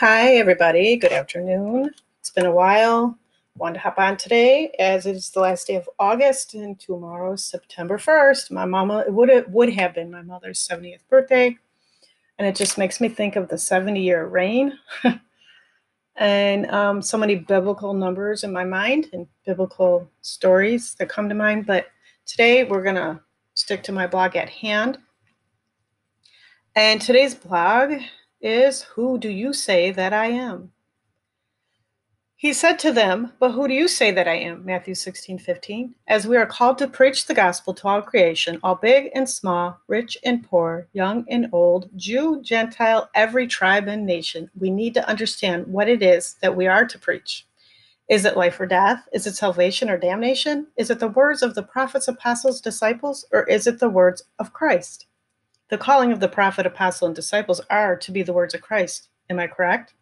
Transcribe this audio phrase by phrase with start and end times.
[0.00, 0.96] Hi, everybody.
[0.96, 1.90] Good afternoon.
[2.20, 3.18] It's been a while.
[3.54, 7.36] Wanted to hop on today as it is the last day of August and tomorrow
[7.36, 8.50] September 1st.
[8.50, 11.54] My mama, it would have, would have been my mother's 70th birthday.
[12.38, 14.72] And it just makes me think of the 70 year reign
[16.16, 21.34] and um, so many biblical numbers in my mind and biblical stories that come to
[21.34, 21.66] mind.
[21.66, 21.88] But
[22.24, 23.20] today we're going to
[23.52, 24.96] stick to my blog at hand.
[26.74, 28.00] And today's blog
[28.40, 30.72] is Who do you say that I am?
[32.40, 34.64] He said to them, But who do you say that I am?
[34.64, 35.94] Matthew 16, 15.
[36.08, 39.78] As we are called to preach the gospel to all creation, all big and small,
[39.88, 45.06] rich and poor, young and old, Jew, Gentile, every tribe and nation, we need to
[45.06, 47.46] understand what it is that we are to preach.
[48.08, 49.06] Is it life or death?
[49.12, 50.66] Is it salvation or damnation?
[50.78, 54.54] Is it the words of the prophets, apostles, disciples, or is it the words of
[54.54, 55.06] Christ?
[55.70, 59.08] The calling of the prophet, apostle, and disciples are to be the words of Christ.
[59.30, 59.94] Am I correct?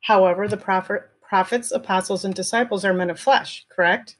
[0.00, 4.16] However, the prophet, prophets, apostles, and disciples are men of flesh, correct?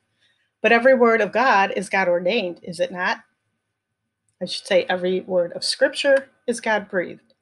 [0.61, 3.21] But every word of God is God ordained, is it not?
[4.43, 7.33] I should say every word of Scripture is God breathed.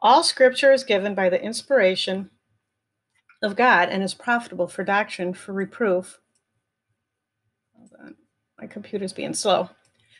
[0.00, 2.30] All Scripture is given by the inspiration
[3.42, 6.20] of God and is profitable for doctrine, for reproof.
[7.76, 8.14] Hold on,
[8.60, 9.70] my computer's being slow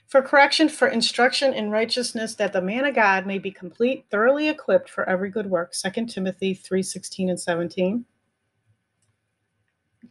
[0.07, 4.49] for correction, for instruction in righteousness, that the man of God may be complete, thoroughly
[4.49, 5.73] equipped for every good work.
[5.73, 8.05] 2 Timothy 3 16 and 17.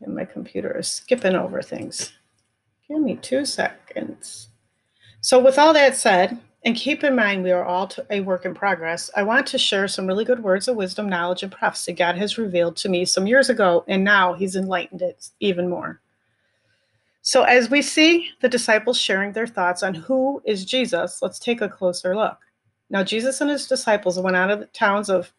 [0.02, 2.13] And my computer is skipping over things.
[2.88, 4.50] Give me two seconds.
[5.22, 8.53] So, with all that said, and keep in mind we are all a work in
[8.53, 12.17] progress, I want to share some really good words of wisdom, knowledge, and prophecy God
[12.17, 16.02] has revealed to me some years ago, and now He's enlightened it even more.
[17.25, 21.61] So, as we see the disciples sharing their thoughts on who is Jesus, let's take
[21.61, 22.38] a closer look.
[22.89, 25.31] Now, Jesus and his disciples went out of the towns of,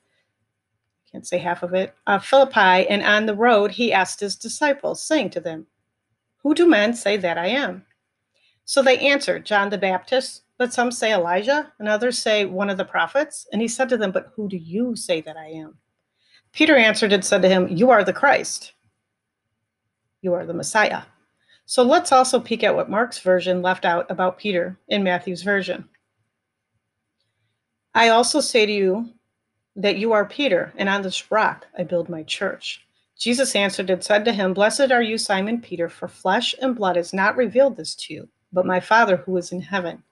[1.06, 4.34] I can't say half of it, uh, Philippi, and on the road he asked his
[4.34, 5.66] disciples, saying to them,
[6.38, 7.84] Who do men say that I am?
[8.64, 12.78] So they answered, John the Baptist, but some say Elijah, and others say one of
[12.78, 13.46] the prophets.
[13.52, 15.77] And he said to them, But who do you say that I am?
[16.55, 18.72] Peter answered and said to him, You are the Christ.
[20.22, 21.02] You are the Messiah.
[21.67, 25.89] So let's also peek at what Mark's version left out about Peter in Matthew's version.
[27.95, 29.11] I also say to you
[29.77, 32.85] that you are Peter, and on this rock I build my church.
[33.19, 36.97] Jesus answered and said to him, Blessed are you, Simon Peter, for flesh and blood
[36.97, 40.02] has not revealed this to you, but my Father who is in heaven.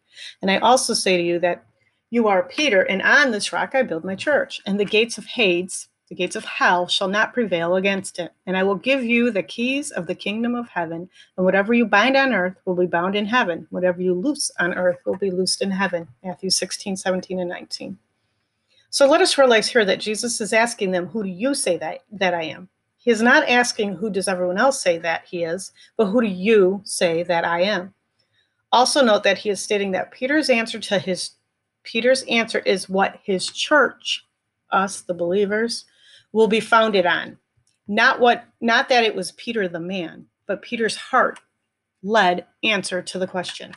[0.41, 1.67] And I also say to you that
[2.11, 5.25] you are Peter, and on this rock I build my church, and the gates of
[5.25, 8.33] Hades the gates of hell shall not prevail against it.
[8.47, 11.09] And I will give you the keys of the kingdom of heaven.
[11.37, 13.67] And whatever you bind on earth will be bound in heaven.
[13.71, 16.09] Whatever you loose on earth will be loosed in heaven.
[16.23, 17.99] Matthew 16, 17, and 19.
[18.91, 22.01] So let us realize here that Jesus is asking them, Who do you say that,
[22.13, 22.69] that I am?
[22.99, 26.29] He is not asking, Who does everyone else say that he is, but who do
[26.29, 27.95] you say that I am?
[28.71, 31.33] Also note that he is stating that Peter's answer to his
[31.85, 34.27] Peter's answer is what his church,
[34.71, 35.85] us the believers,
[36.33, 37.39] will be founded on.
[37.87, 41.41] Not what not that it was Peter the man, but Peter's heart
[42.03, 43.73] led answer to the question.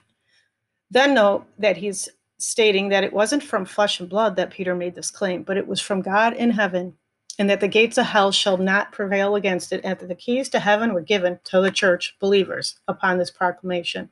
[0.89, 4.95] Then note that he's stating that it wasn't from flesh and blood that Peter made
[4.95, 6.95] this claim, but it was from God in heaven,
[7.39, 10.49] and that the gates of hell shall not prevail against it, and that the keys
[10.49, 14.09] to heaven were given to the church believers upon this proclamation.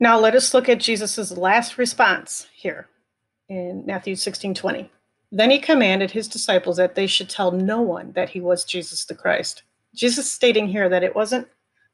[0.00, 2.88] Now let us look at Jesus' last response here
[3.48, 4.90] in Matthew 16 20.
[5.30, 9.04] Then he commanded his disciples that they should tell no one that he was Jesus
[9.04, 9.62] the Christ.
[9.94, 11.48] Jesus stating here that it wasn't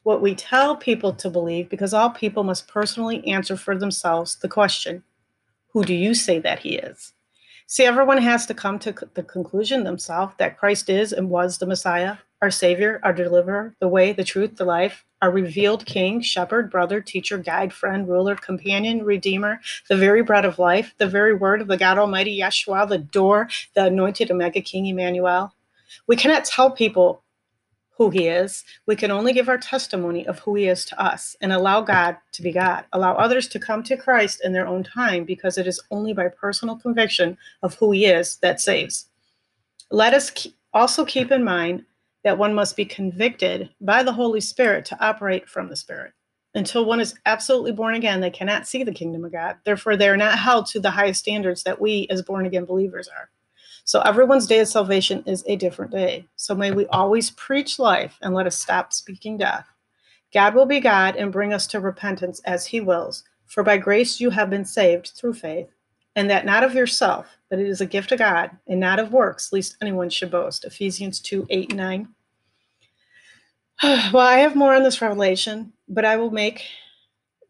[0.04, 4.48] what we tell people to believe because all people must personally answer for themselves the
[4.48, 5.02] question,
[5.72, 7.12] Who do you say that he is?
[7.66, 11.66] See, everyone has to come to the conclusion themselves that Christ is and was the
[11.66, 16.70] Messiah, our Savior, our deliverer, the way, the truth, the life, our revealed King, shepherd,
[16.70, 21.62] brother, teacher, guide, friend, ruler, companion, redeemer, the very bread of life, the very word
[21.62, 25.54] of the God Almighty, Yeshua, the door, the anointed Omega King, Emmanuel.
[26.06, 27.22] We cannot tell people
[27.96, 28.62] who he is.
[28.84, 32.18] We can only give our testimony of who he is to us and allow God
[32.32, 32.84] to be God.
[32.92, 36.28] Allow others to come to Christ in their own time because it is only by
[36.28, 39.06] personal conviction of who he is that saves.
[39.90, 41.86] Let us also keep in mind
[42.24, 46.12] that one must be convicted by the Holy Spirit to operate from the Spirit.
[46.54, 49.56] Until one is absolutely born again, they cannot see the kingdom of God.
[49.64, 53.08] Therefore, they are not held to the highest standards that we as born again believers
[53.08, 53.30] are.
[53.84, 56.26] So, everyone's day of salvation is a different day.
[56.36, 59.66] So, may we always preach life and let us stop speaking death.
[60.32, 63.24] God will be God and bring us to repentance as He wills.
[63.46, 65.73] For by grace you have been saved through faith.
[66.16, 69.12] And that not of yourself, but it is a gift of God, and not of
[69.12, 70.64] works, lest anyone should boast.
[70.64, 72.08] Ephesians 2 8 and 9.
[74.12, 76.62] well, I have more on this revelation, but I will make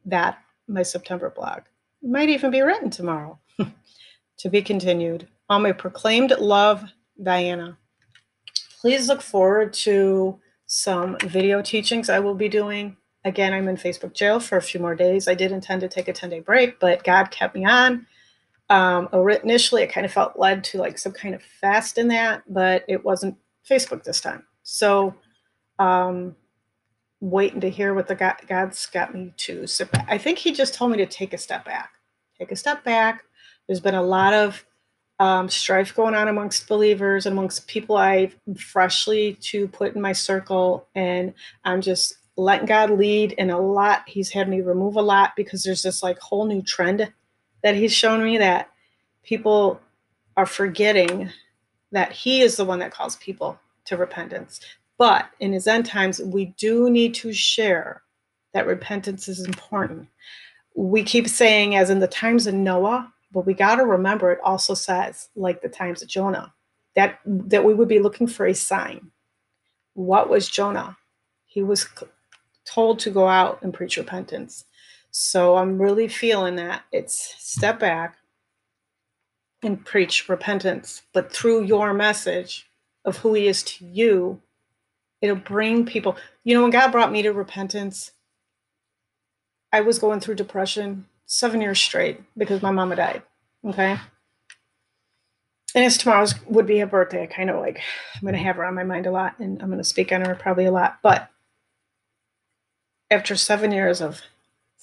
[0.07, 0.39] that
[0.69, 1.61] my September blog.
[2.03, 3.39] It might even be written tomorrow.
[4.39, 5.29] to be continued.
[5.49, 6.85] On my proclaimed love,
[7.23, 7.79] Diana.
[8.81, 12.97] Please look forward to some video teachings I will be doing.
[13.25, 15.29] Again, I'm in Facebook jail for a few more days.
[15.29, 18.07] I did intend to take a 10 day break, but God kept me on.
[18.71, 22.43] Um, initially, I kind of felt led to like some kind of fast in that,
[22.49, 23.37] but it wasn't
[23.69, 24.45] Facebook this time.
[24.63, 25.15] So,
[25.79, 26.35] um,
[27.21, 30.05] waiting to hear what the God, God's got me to So.
[30.09, 31.93] I think He just told me to take a step back.
[32.39, 33.25] Take a step back.
[33.67, 34.65] There's been a lot of
[35.19, 40.13] um, strife going on amongst believers and amongst people I've freshly to put in my
[40.13, 41.35] circle, and
[41.65, 43.35] I'm just letting God lead.
[43.39, 46.63] And a lot, He's had me remove a lot because there's this like whole new
[46.63, 47.13] trend
[47.65, 48.71] that He's shown me that
[49.25, 49.81] people
[50.37, 51.31] are forgetting
[51.91, 54.61] that He is the one that calls people to repentance.
[54.99, 58.03] But in his end times, we do need to share
[58.53, 60.09] that repentance is important.
[60.75, 64.39] We keep saying, as in the times of Noah, but we got to remember it
[64.45, 66.53] also says, like the times of Jonah,
[66.95, 69.11] that that we would be looking for a sign.
[69.95, 70.97] What was Jonah?
[71.45, 71.87] He was
[72.65, 74.65] told to go out and preach repentance.
[75.17, 78.17] So I'm really feeling that it's step back
[79.63, 82.67] and preach repentance, but through your message
[83.05, 84.43] of who he is to you,
[85.25, 86.19] It'll bring people.
[86.45, 88.13] You know, when God brought me to repentance,
[89.73, 93.23] I was going through depression seven years straight because my mama died.
[93.65, 93.97] Okay.
[95.75, 97.23] And it's tomorrow's would be her birthday.
[97.23, 97.81] I kind of like,
[98.15, 100.13] I'm going to have her on my mind a lot and I'm going to speak
[100.13, 100.99] on her probably a lot.
[101.03, 101.31] But
[103.11, 104.21] after seven years of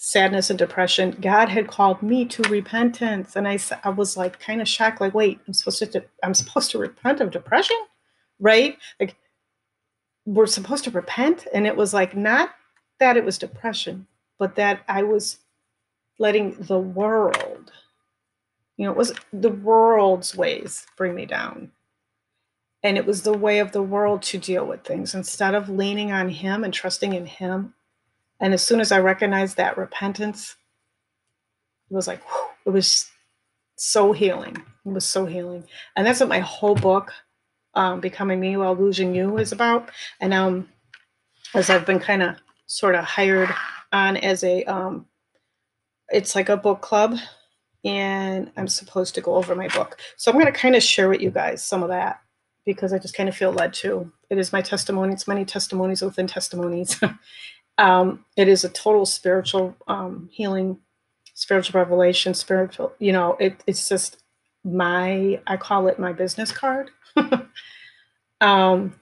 [0.03, 3.35] sadness and depression, God had called me to repentance.
[3.35, 6.71] And I, I was like kind of shocked, like, wait, I'm supposed to, I'm supposed
[6.71, 7.77] to repent of depression,
[8.39, 8.79] right?
[8.99, 9.15] Like
[10.25, 11.45] we're supposed to repent.
[11.53, 12.49] And it was like, not
[12.99, 14.07] that it was depression,
[14.39, 15.37] but that I was
[16.17, 17.71] letting the world,
[18.77, 21.71] you know, it was the world's ways bring me down.
[22.81, 26.11] And it was the way of the world to deal with things instead of leaning
[26.11, 27.75] on Him and trusting in Him.
[28.41, 30.57] And as soon as I recognized that repentance,
[31.89, 33.09] it was like, whew, it was
[33.77, 34.57] so healing.
[34.85, 35.63] It was so healing.
[35.95, 37.13] And that's what my whole book
[37.75, 39.89] um, Becoming Me While Losing You is about.
[40.19, 40.69] And um,
[41.53, 42.35] as I've been kind of
[42.65, 43.49] sort of hired
[43.91, 45.05] on as a, um,
[46.09, 47.17] it's like a book club,
[47.83, 49.99] and I'm supposed to go over my book.
[50.17, 52.21] So I'm going to kind of share with you guys some of that
[52.65, 54.11] because I just kind of feel led to.
[54.29, 55.13] It is my testimony.
[55.13, 56.99] It's many testimonies within testimonies.
[57.81, 60.77] um, it is a total spiritual um, healing,
[61.33, 62.93] spiritual revelation, spiritual.
[62.99, 64.21] You know, it, it's just
[64.63, 65.41] my.
[65.47, 66.91] I call it my business card.
[68.41, 68.93] um,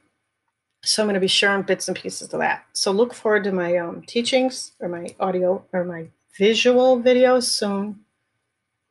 [0.81, 2.65] so I'm going to be sharing bits and pieces of that.
[2.71, 7.99] So look forward to my um, teachings or my audio or my visual videos soon.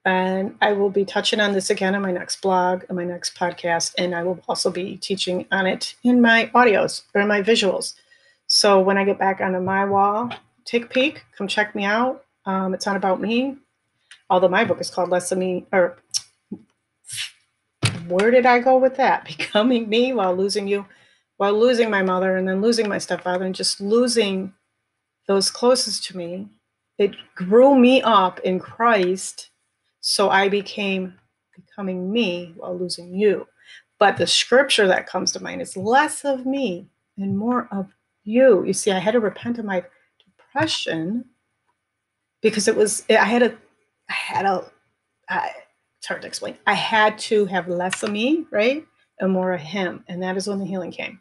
[0.04, 3.36] And I will be touching on this again in my next blog and my next
[3.36, 3.94] podcast.
[3.96, 7.94] And I will also be teaching on it in my audios or my visuals.
[8.48, 10.30] So when I get back onto my wall,
[10.64, 12.24] take a peek, come check me out.
[12.46, 13.58] Um, it's not about me,
[14.30, 15.98] although my book is called Less of Me, or
[18.08, 19.24] where did I go with that?
[19.38, 20.86] Becoming me while losing you,
[21.36, 24.54] while losing my mother and then losing my stepfather and just losing
[25.26, 26.48] those closest to me.
[26.96, 29.50] It grew me up in Christ.
[30.00, 31.14] So I became
[31.54, 33.46] becoming me while losing you.
[33.98, 36.88] But the scripture that comes to mind is less of me
[37.18, 37.88] and more of
[38.24, 38.64] you.
[38.64, 39.84] You see, I had to repent of my
[40.24, 41.24] depression
[42.40, 43.56] because it was, I had a,
[44.08, 44.64] I had a,
[45.28, 45.50] I,
[45.98, 46.56] it's hard to explain.
[46.66, 48.84] I had to have less of me, right?
[49.18, 50.04] And more of him.
[50.08, 51.20] And that is when the healing came.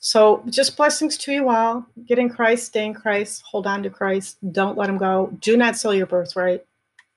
[0.00, 1.86] So just blessings to you all.
[2.06, 4.38] Get in Christ, stay in Christ, hold on to Christ.
[4.52, 5.30] Don't let him go.
[5.40, 6.64] Do not sell your birthright.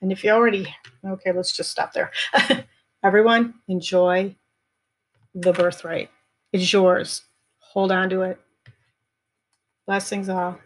[0.01, 0.73] And if you already,
[1.05, 2.11] okay, let's just stop there.
[3.03, 4.35] Everyone, enjoy
[5.33, 6.09] the birthright.
[6.53, 7.23] It's yours.
[7.59, 8.39] Hold on to it.
[9.85, 10.59] Blessings all.